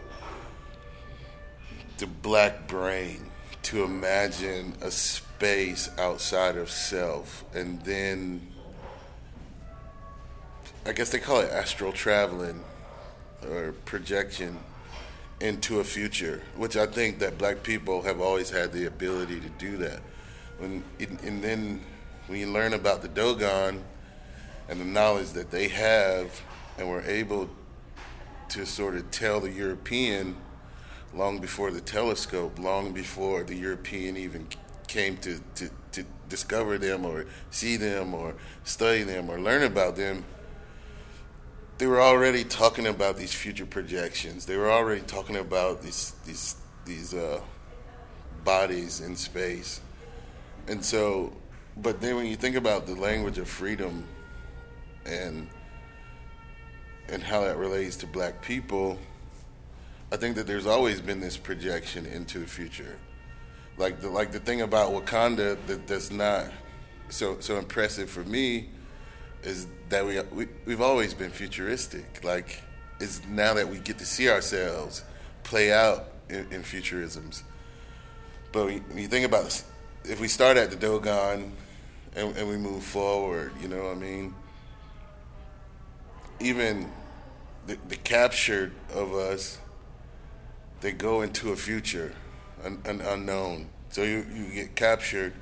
[1.98, 3.30] the black brain
[3.62, 8.50] to imagine a space outside of self and then
[10.86, 12.64] I guess they call it astral traveling
[13.46, 14.58] or projection
[15.40, 19.48] into a future, which I think that black people have always had the ability to
[19.50, 20.00] do that.
[20.58, 21.82] When and then
[22.26, 23.82] when you learn about the Dogon
[24.68, 26.40] and the knowledge that they have,
[26.78, 27.48] and were able
[28.48, 30.36] to sort of tell the European
[31.14, 34.46] long before the telescope, long before the European even
[34.86, 39.96] came to, to, to discover them or see them or study them or learn about
[39.96, 40.24] them,
[41.78, 44.46] they were already talking about these future projections.
[44.46, 47.40] They were already talking about these these these uh,
[48.44, 49.80] bodies in space,
[50.68, 51.32] and so
[51.82, 54.04] but then when you think about the language of freedom
[55.06, 55.48] and
[57.08, 58.96] and how that relates to black people,
[60.12, 62.96] I think that there's always been this projection into the future.
[63.78, 66.46] Like the like the thing about Wakanda that that's not
[67.08, 68.68] so so impressive for me
[69.42, 72.22] is that we, we we've always been futuristic.
[72.22, 72.62] Like
[73.00, 75.04] it's now that we get to see ourselves
[75.42, 77.42] play out in, in futurisms.
[78.52, 79.64] But when you think about this,
[80.04, 81.52] if we start at the Dogon
[82.16, 84.34] and, and we move forward, you know what I mean?
[86.40, 86.90] Even
[87.66, 89.58] the, the captured of us,
[90.80, 92.12] they go into a future,
[92.64, 93.68] an, an unknown.
[93.90, 95.32] So you, you get captured,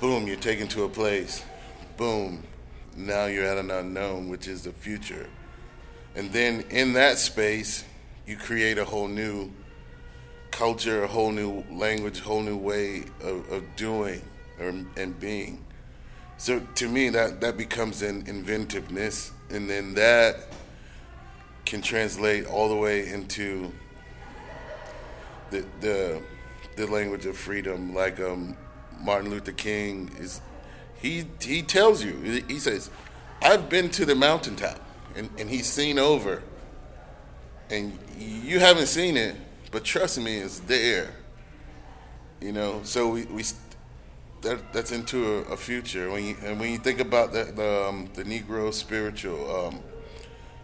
[0.00, 1.44] boom, you're taken to a place,
[1.96, 2.42] boom,
[2.96, 5.28] now you're at an unknown, which is the future.
[6.14, 7.84] And then in that space,
[8.26, 9.52] you create a whole new
[10.50, 14.22] culture, a whole new language, a whole new way of, of doing
[14.60, 15.64] or, and being.
[16.36, 20.36] So to me, that, that becomes an inventiveness, and then that
[21.64, 23.72] can translate all the way into
[25.50, 26.22] the the,
[26.76, 27.94] the language of freedom.
[27.94, 28.56] Like um,
[29.00, 30.40] Martin Luther King is,
[31.00, 32.90] he he tells you, he says,
[33.42, 34.80] "I've been to the mountaintop,"
[35.14, 36.42] and, and he's seen over,
[37.68, 39.36] and you haven't seen it,
[39.70, 41.10] but trust me, it's there.
[42.40, 43.44] You know, so we, we
[44.42, 46.10] that that's into a, a, future.
[46.10, 49.80] When you and when you think about the the, um, the Negro spiritual, um,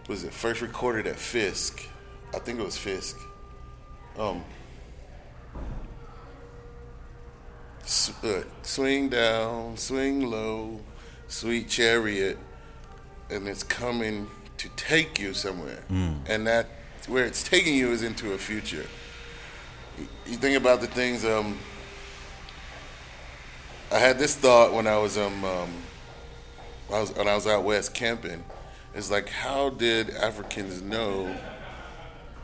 [0.08, 1.88] was it first recorded at Fisk?
[2.34, 3.18] I think it was Fisk.
[4.18, 4.42] Um,
[8.24, 10.80] uh, swing down, swing low,
[11.28, 12.38] sweet chariot,
[13.30, 16.16] and it's coming to take you somewhere, mm.
[16.28, 16.68] and that
[17.08, 18.86] where it's taking you is into a future.
[19.98, 21.24] You, you think about the things.
[21.24, 21.58] Um,
[23.96, 25.70] I had this thought when I was um, um
[26.92, 28.44] I was when I was out west camping.
[28.94, 31.34] It's like how did Africans know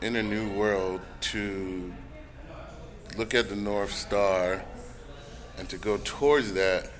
[0.00, 1.92] in a new world to
[3.18, 4.64] look at the North Star
[5.58, 6.90] and to go towards that?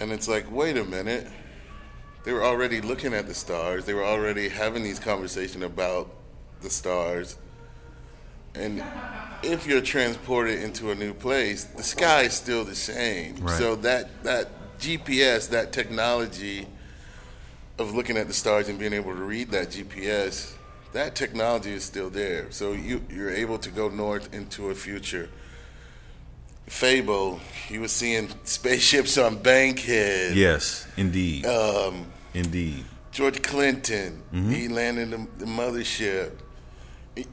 [0.00, 1.28] And it's like, wait a minute.
[2.24, 3.84] They were already looking at the stars.
[3.84, 6.10] They were already having these conversations about
[6.60, 7.38] the stars.
[8.56, 8.82] And
[9.46, 13.36] if you're transported into a new place, the sky is still the same.
[13.36, 13.58] Right.
[13.58, 16.66] So that that GPS, that technology
[17.78, 20.54] of looking at the stars and being able to read that GPS,
[20.92, 22.50] that technology is still there.
[22.50, 25.28] So you you're able to go north into a future.
[26.66, 30.34] Fable, he was seeing spaceships on Bankhead.
[30.34, 31.46] Yes, indeed.
[31.46, 32.84] Um, indeed.
[33.12, 34.50] George Clinton, mm-hmm.
[34.50, 36.32] he landed the, the mothership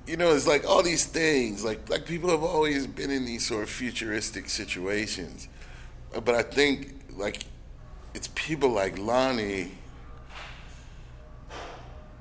[0.08, 1.64] you know, it's like all these things.
[1.64, 5.48] Like like people have always been in these sort of futuristic situations,
[6.12, 7.44] but I think like
[8.14, 9.72] it's people like Lonnie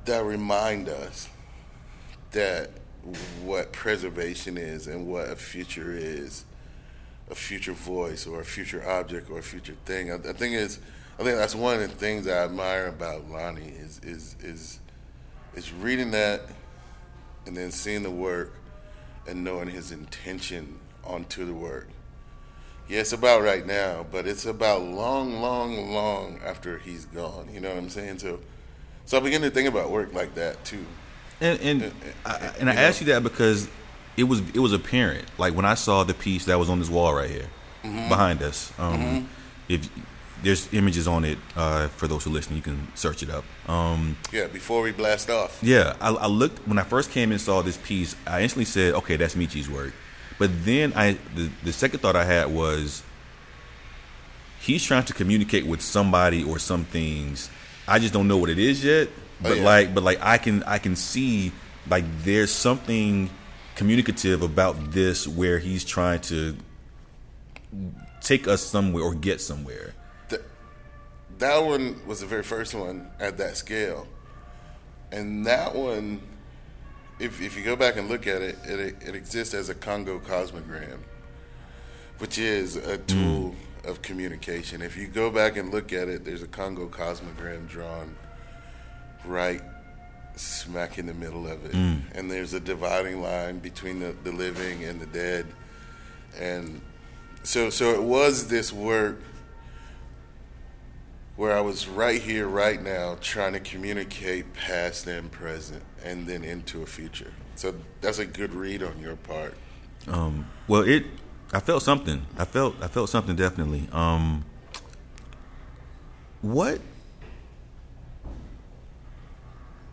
[0.05, 1.29] that remind us
[2.33, 2.71] that
[3.43, 6.45] what preservation is and what a future is,
[7.31, 10.11] a future voice or a future object or a future thing.
[10.11, 10.81] I, I think it's
[11.19, 14.81] I think that's one of the things I admire about Lonnie is is is
[15.55, 16.43] is reading that
[17.47, 18.55] and then seeing the work
[19.27, 21.89] and knowing his intention onto the work.
[22.89, 27.49] Yeah, it's about right now, but it's about long, long, long after he's gone.
[27.53, 28.19] You know what I'm saying?
[28.19, 28.41] So,
[29.07, 30.85] so I begin to think about work like that too.
[31.41, 31.95] And and and
[32.27, 33.69] I, and I asked you that because
[34.17, 35.25] it was it was apparent.
[35.39, 37.49] Like when I saw the piece that was on this wall right here
[37.83, 38.09] mm-hmm.
[38.09, 38.73] behind us.
[38.79, 39.27] Um, mm-hmm.
[39.69, 39.89] If
[40.43, 43.45] there's images on it uh, for those who listen, you can search it up.
[43.69, 45.59] Um, yeah, before we blast off.
[45.63, 48.17] Yeah, I, I, looked when I first came and saw this piece.
[48.27, 49.93] I instantly said, "Okay, that's Michi's work."
[50.39, 53.03] But then I the, the second thought I had was
[54.61, 57.51] he's trying to communicate with somebody or some things.
[57.87, 59.09] I just don't know what it is yet.
[59.09, 59.65] Oh, but oh, yeah.
[59.65, 61.53] like but like I can I can see
[61.89, 63.31] like there's something
[63.75, 66.57] communicative about this where he's trying to
[68.21, 69.95] take us somewhere or get somewhere.
[71.39, 74.07] That one was the very first one at that scale.
[75.11, 76.23] And that one
[77.23, 80.19] if if you go back and look at it, it it exists as a Congo
[80.19, 80.99] cosmogram,
[82.19, 83.07] which is a hmm.
[83.07, 83.89] tool mm.
[83.89, 84.83] of communication.
[84.83, 88.17] If you go back and look at it, there's a Congo cosmogram drawn
[89.25, 89.63] right
[90.35, 92.01] smack in the middle of it, mm.
[92.15, 95.47] and there's a dividing line between the, the living and the dead,
[96.39, 96.81] and
[97.45, 99.21] so so it was this work
[101.37, 106.45] where I was right here, right now, trying to communicate past and present, and then
[106.45, 107.33] into a future.
[107.55, 109.55] So that's a good read on your part.
[110.09, 111.05] Um, well, it,
[111.53, 112.27] I felt something.
[112.39, 113.89] I felt, I felt something definitely.
[113.93, 114.45] Um,
[116.43, 116.81] what,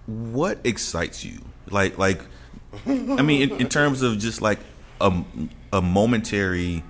[0.06, 1.40] what excites you?
[1.70, 2.22] Like, like,
[2.86, 4.60] I mean, in, in terms of just like
[5.00, 5.24] a,
[5.72, 6.84] a momentary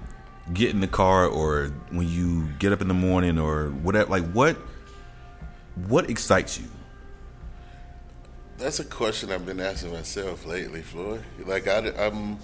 [0.54, 4.26] get in the car or when you get up in the morning or whatever like
[4.32, 4.58] what
[5.88, 6.68] what excites you?
[8.58, 11.24] That's a question i've been asking myself lately floyd.
[11.46, 12.38] Like I, i'm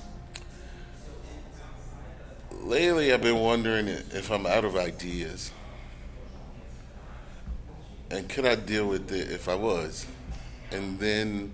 [2.52, 5.52] lately i've been wondering if i'm out of ideas.
[8.12, 10.06] And could i deal with it if i was?
[10.72, 11.54] And then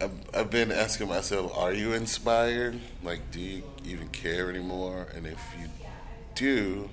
[0.00, 2.78] I've, I've been asking myself, are you inspired?
[3.02, 5.08] Like, do you even care anymore?
[5.14, 5.68] And if you
[6.36, 6.88] do,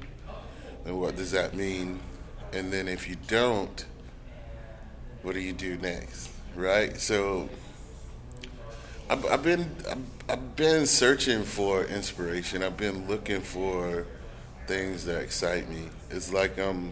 [0.83, 1.99] then what does that mean?
[2.51, 3.85] And then if you don't,
[5.21, 6.31] what do you do next?
[6.55, 6.97] Right?
[6.97, 7.47] So,
[9.07, 12.63] I've, I've been I've, I've been searching for inspiration.
[12.63, 14.07] I've been looking for
[14.65, 15.89] things that excite me.
[16.09, 16.91] It's like I'm.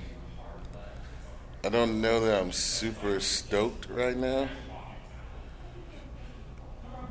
[1.63, 4.47] I don't know that I'm super stoked right now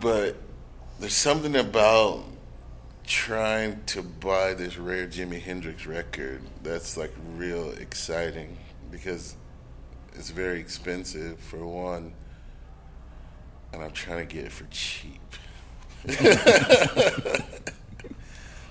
[0.02, 0.36] but
[0.98, 2.24] there's something about
[3.06, 8.58] trying to buy this rare Jimi Hendrix record that's like real exciting
[8.90, 9.36] because
[10.14, 12.12] it's very expensive for one,
[13.72, 15.20] and I'm trying to get it for cheap.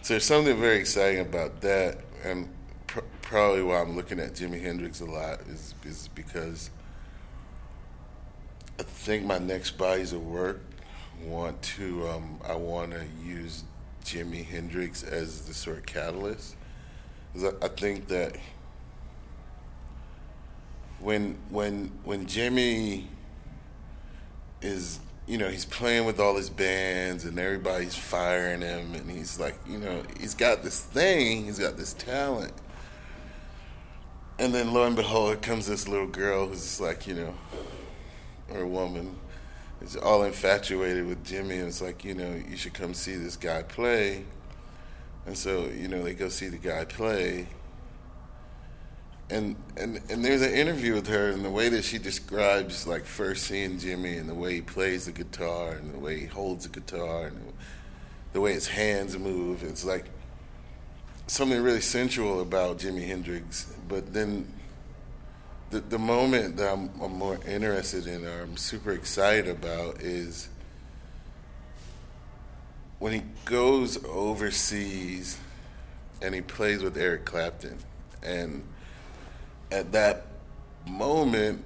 [0.01, 2.49] so there's something very exciting about that, and
[2.87, 6.69] pr- probably why I'm looking at Jimi Hendrix a lot is is because
[8.77, 10.61] I think my next bodies of work
[11.25, 13.63] want to um, I want to use
[14.03, 16.55] Jimi Hendrix as the sort of catalyst.
[17.35, 18.35] I think that
[20.99, 23.05] when when when Jimi
[24.61, 29.39] is you know he's playing with all his bands and everybody's firing him and he's
[29.39, 32.53] like you know he's got this thing he's got this talent
[34.39, 37.33] and then lo and behold comes this little girl who's like you know
[38.49, 39.15] or a woman
[39.81, 41.59] is all infatuated with Jimi.
[41.59, 44.23] And it's like, you know, you should come see this guy play.
[45.25, 47.47] And so, you know, they go see the guy play.
[49.29, 53.05] And, and and there's an interview with her and the way that she describes like
[53.05, 56.67] first seeing Jimi and the way he plays the guitar and the way he holds
[56.67, 57.53] the guitar and
[58.33, 59.63] the way his hands move.
[59.63, 60.05] It's like
[61.27, 63.73] something really sensual about Jimi Hendrix.
[63.87, 64.51] But then
[65.71, 70.49] the, the moment that I'm, I'm more interested in or I'm super excited about is
[72.99, 75.39] when he goes overseas
[76.21, 77.77] and he plays with Eric Clapton.
[78.21, 78.63] And
[79.71, 80.27] at that
[80.87, 81.63] moment,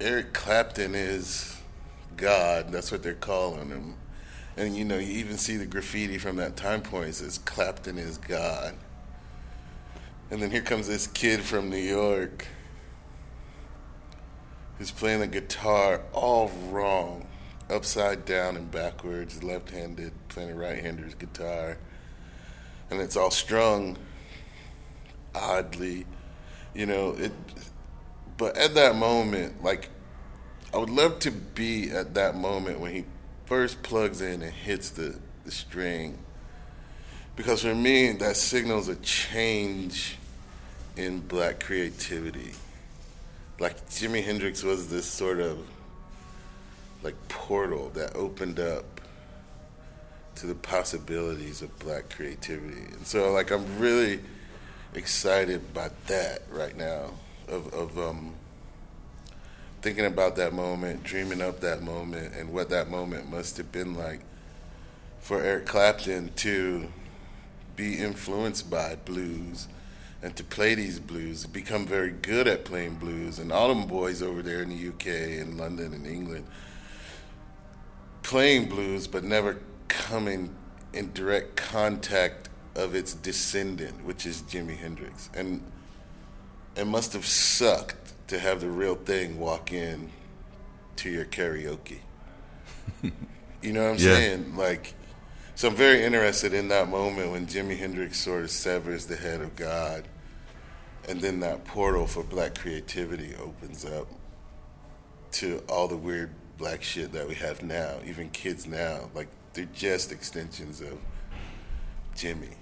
[0.00, 1.58] Eric Clapton is
[2.16, 2.70] God.
[2.70, 3.94] That's what they're calling him.
[4.58, 7.08] And you know, you even see the graffiti from that time point.
[7.08, 8.74] It says Clapton is God.
[10.30, 12.46] And then here comes this kid from New York
[14.78, 17.26] who's playing the guitar all wrong,
[17.70, 21.78] upside down and backwards, left-handed, playing a right-hander's guitar,
[22.90, 23.96] and it's all strung
[25.34, 26.06] oddly,
[26.74, 27.10] you know.
[27.12, 27.32] It,
[28.36, 29.88] but at that moment, like
[30.72, 33.04] I would love to be at that moment when he
[33.46, 36.18] first plugs in and hits the, the string.
[37.34, 40.16] Because for me, that signals a change
[40.96, 42.52] in black creativity.
[43.58, 45.58] Like Jimi Hendrix was this sort of
[47.02, 49.00] like portal that opened up
[50.36, 52.92] to the possibilities of black creativity.
[52.92, 54.20] And so like I'm really
[54.94, 57.12] excited about that right now
[57.48, 58.34] of, of um,
[59.82, 63.94] thinking about that moment, dreaming up that moment, and what that moment must have been
[63.94, 64.20] like
[65.20, 66.88] for Eric Clapton to
[67.74, 69.68] be influenced by blues
[70.22, 74.22] and to play these blues, become very good at playing blues, and all them boys
[74.22, 75.06] over there in the UK
[75.40, 76.46] and London and England
[78.26, 80.52] playing blues, but never coming
[80.92, 85.62] in direct contact of its descendant, which is Jimi Hendrix, and
[86.74, 90.10] it must have sucked to have the real thing walk in
[90.96, 91.98] to your karaoke.
[93.62, 94.14] you know what I'm Yeah.
[94.14, 94.56] saying?
[94.56, 94.94] Like,
[95.56, 99.40] so I'm very interested in that moment when Jimi Hendrix sort of severs the head
[99.40, 100.04] of God,
[101.08, 104.06] and then that portal for black creativity opens up
[105.32, 109.08] to all the weird black shit that we have now, even kids now.
[109.14, 110.98] Like, they're just extensions of
[112.14, 112.54] Jimi.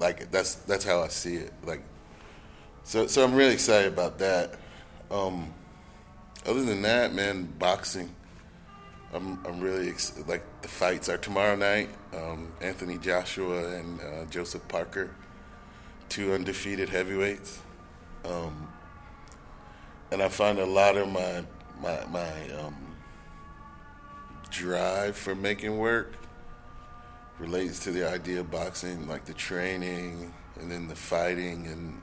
[0.00, 1.52] Like, that's that's how I see it.
[1.64, 1.82] Like,
[2.82, 4.56] so so I'm really excited about that.
[5.12, 5.54] Um,
[6.44, 8.16] other than that, man, boxing.
[9.12, 11.88] I'm I'm really ex- like the fights are tomorrow night.
[12.14, 15.10] Um, Anthony Joshua and uh, Joseph Parker,
[16.08, 17.60] two undefeated heavyweights.
[18.24, 18.68] Um,
[20.12, 21.44] and I find a lot of my
[21.80, 22.76] my my um,
[24.50, 26.14] drive for making work
[27.38, 32.00] relates to the idea of boxing, like the training and then the fighting, and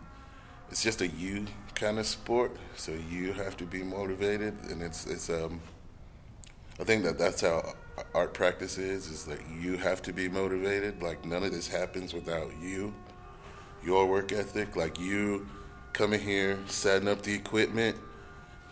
[0.70, 1.46] it's just a you
[1.76, 2.58] kind of sport.
[2.76, 5.62] So you have to be motivated, and it's it's um.
[6.80, 7.74] I think that that's how
[8.14, 9.08] art practice is.
[9.08, 11.02] Is that you have to be motivated.
[11.02, 12.94] Like none of this happens without you,
[13.84, 14.76] your work ethic.
[14.76, 15.48] Like you
[15.94, 17.98] coming here, setting up the equipment,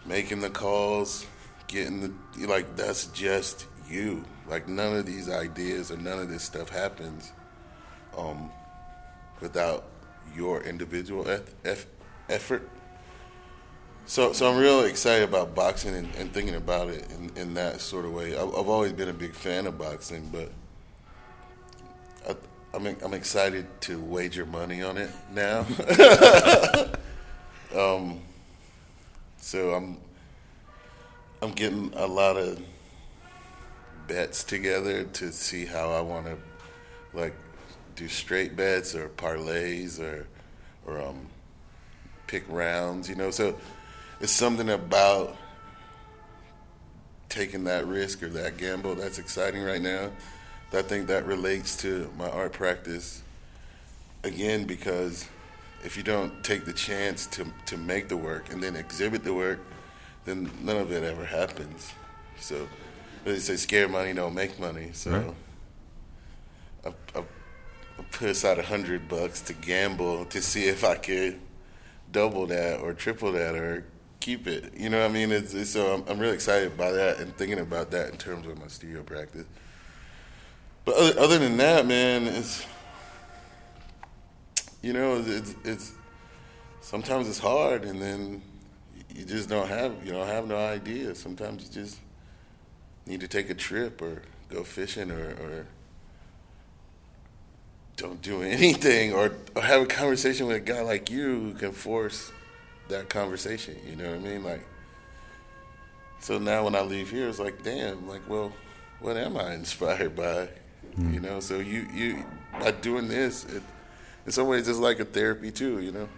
[0.05, 1.25] making the calls,
[1.67, 2.01] getting
[2.35, 2.75] the like.
[2.75, 4.23] That's just you.
[4.47, 7.31] Like none of these ideas or none of this stuff happens
[8.15, 8.51] um,
[9.41, 9.85] without
[10.35, 11.87] your individual eth- eff-
[12.29, 12.69] effort.
[14.07, 17.81] So, so I'm really excited about boxing and, and thinking about it in, in that
[17.81, 18.37] sort of way.
[18.37, 20.51] I've, I've always been a big fan of boxing, but
[22.29, 22.35] I,
[22.75, 25.61] I'm I'm excited to wager money on it now.
[27.75, 28.19] um,
[29.37, 29.97] so I'm
[31.41, 32.61] I'm getting a lot of
[34.07, 36.37] bets together to see how I want to
[37.13, 37.33] like
[37.95, 40.27] do straight bets or parlays or
[40.85, 41.25] or um,
[42.27, 43.31] pick rounds, you know.
[43.31, 43.57] So
[44.19, 45.35] it's something about
[47.29, 50.09] taking that risk or that gamble that's exciting right now.
[50.73, 53.21] I think that relates to my art practice
[54.23, 55.25] again because
[55.85, 59.33] if you don't take the chance to to make the work and then exhibit the
[59.33, 59.59] work,
[60.25, 61.93] then none of it ever happens.
[62.39, 62.67] So
[63.23, 64.89] they say scare money don't make money.
[64.91, 65.11] So
[66.83, 66.93] Right.
[67.15, 67.23] I, I,
[67.99, 71.39] I put aside a hundred bucks to gamble to see if I could
[72.11, 73.85] double that or triple that or
[74.25, 74.73] keep it.
[74.75, 75.31] You know what I mean?
[75.31, 78.47] It's, it's, so I'm, I'm really excited by that and thinking about that in terms
[78.47, 79.45] of my studio practice.
[80.83, 82.65] But other, other than that, man, it's
[84.81, 85.93] you know it's, it's
[86.81, 88.41] sometimes it's hard, and then
[89.15, 91.13] you just don't have you don't have no idea.
[91.13, 91.99] Sometimes you just
[93.05, 95.67] need to take a trip or go fishing or, or
[97.95, 101.71] don't do anything or, or have a conversation with a guy like you who can
[101.71, 102.31] force
[102.89, 103.75] that conversation.
[103.87, 104.43] You know what I mean?
[104.43, 104.65] Like,
[106.19, 108.51] so now when I leave here, it's like, damn, like, well,
[108.99, 110.49] what am I inspired by?
[110.95, 111.13] Hmm.
[111.13, 112.23] You know, so you you
[112.59, 113.61] by doing this, it,
[114.25, 115.81] in some ways, it's like a therapy too.
[115.81, 116.09] You know,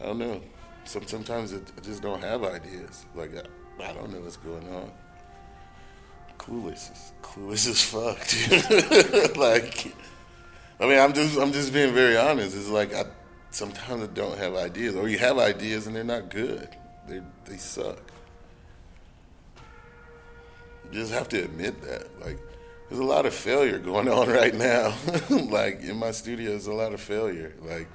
[0.00, 0.40] I don't know.
[0.84, 3.04] Some sometimes it, I just don't have ideas.
[3.14, 4.90] Like I, I don't know what's going on.
[6.38, 8.18] Clueless, is- clueless as fuck.
[9.28, 9.36] Dude.
[9.36, 9.92] like,
[10.78, 12.56] I mean, I'm just I'm just being very honest.
[12.56, 13.04] It's like I
[13.50, 16.68] sometimes I don't have ideas, or you have ideas and they're not good.
[17.08, 17.98] They they suck.
[20.90, 22.20] You just have to admit that.
[22.20, 22.38] Like,
[22.88, 24.94] there's a lot of failure going on right now.
[25.30, 27.54] like in my studio, there's a lot of failure.
[27.60, 27.88] Like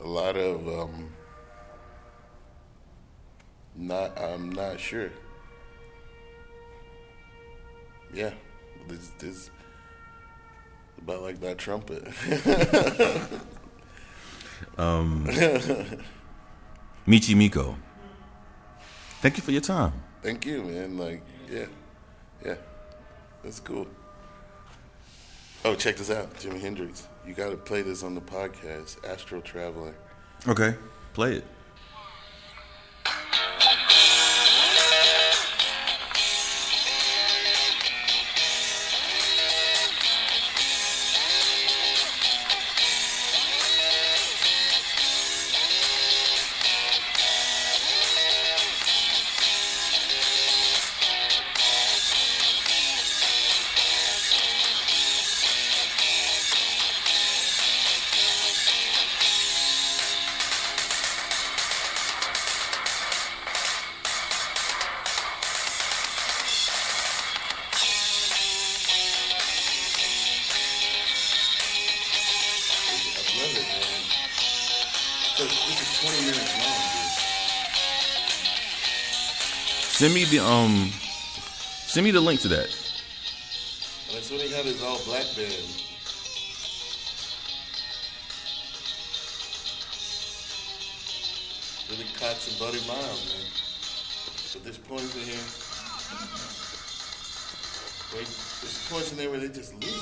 [0.00, 1.10] a lot of um,
[3.76, 4.18] not.
[4.18, 5.10] I'm not sure.
[8.14, 8.32] Yeah,
[8.88, 9.50] this this
[10.98, 12.06] about like that trumpet.
[14.78, 15.24] Um,
[17.06, 17.76] Michi Meko.
[19.20, 19.92] Thank you for your time.
[20.22, 20.96] Thank you, man.
[20.98, 21.66] Like, yeah,
[22.44, 22.56] yeah,
[23.42, 23.86] that's cool.
[25.64, 27.06] Oh, check this out, Jimi Hendrix.
[27.26, 29.94] You got to play this on the podcast, Astro Traveler.
[30.48, 30.74] Okay,
[31.14, 31.44] play it.
[80.02, 80.90] Send me the um,
[81.86, 82.66] send me the link to that.
[84.12, 85.62] That's when he had his all black band.
[91.86, 93.46] Billy Cox and Buddy Miles, man.
[94.52, 95.46] But there's points in here.
[98.18, 100.01] Wait, there's points in there where they just lose.